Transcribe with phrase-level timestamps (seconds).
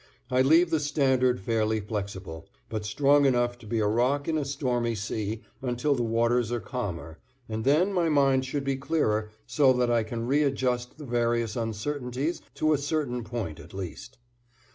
[0.31, 4.43] I leave the standard fairly flexible, but strong enough to be a rock in a
[4.45, 9.73] stormy sea until the waters are calmer, and then my mind should be clearer so
[9.73, 14.17] that I can readjust the various uncertainties to a certain point at least.